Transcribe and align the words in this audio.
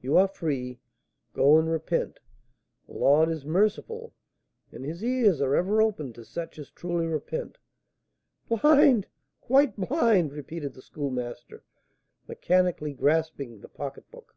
You 0.00 0.16
are 0.18 0.28
free! 0.28 0.78
Go 1.34 1.58
and 1.58 1.68
repent; 1.68 2.20
the 2.86 2.92
Lord 2.92 3.28
is 3.28 3.44
merciful, 3.44 4.14
and 4.70 4.84
his 4.84 5.02
ears 5.02 5.40
are 5.40 5.56
ever 5.56 5.82
open 5.82 6.12
to 6.12 6.24
such 6.24 6.60
as 6.60 6.70
truly 6.70 7.06
repent." 7.08 7.58
"Blind! 8.48 9.08
quite 9.40 9.74
blind!" 9.74 10.32
repeated 10.32 10.74
the 10.74 10.82
Schoolmaster, 10.82 11.64
mechanically 12.28 12.92
grasping 12.92 13.58
the 13.58 13.68
pocketbook. 13.68 14.36